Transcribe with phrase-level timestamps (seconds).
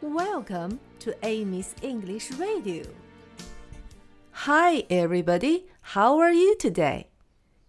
[0.00, 2.84] Welcome to Amy's English Radio.
[4.32, 5.64] Hi, everybody.
[5.94, 7.06] How are you today?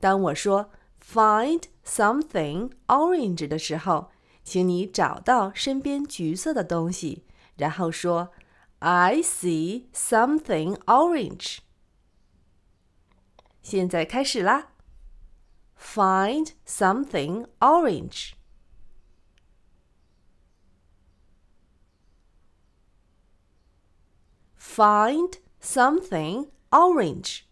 [0.00, 0.70] 当我说
[1.02, 4.10] “find something orange” 的时候，
[4.42, 7.24] 请你找到身边橘色的东西，
[7.56, 8.30] 然后说
[8.80, 11.58] “I see something orange”。
[13.62, 14.72] 现在开始啦！
[15.78, 18.34] Find something orange.
[24.58, 27.42] Find something orange.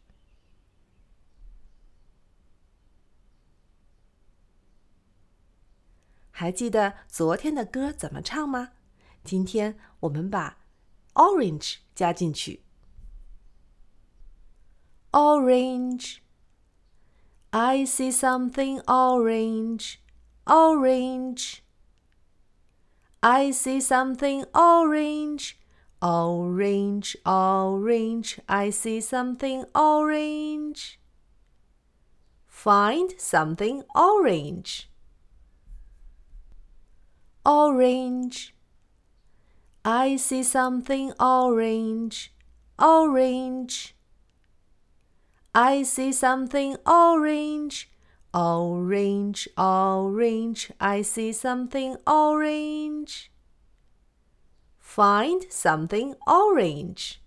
[11.16, 12.62] orange 加进去。
[15.12, 16.18] Orange,
[17.50, 19.96] I see something orange,
[20.46, 21.60] orange.
[23.20, 25.58] I see something orange,
[26.00, 28.38] orange, orange.
[28.46, 30.98] I see something orange.
[32.48, 34.92] Find something orange
[37.44, 38.54] orange.
[39.89, 42.33] I see something orange,
[42.77, 43.95] orange.
[45.55, 47.89] I see something orange,
[48.33, 50.71] orange, orange.
[50.81, 53.31] I see something orange.
[54.77, 57.21] Find something orange.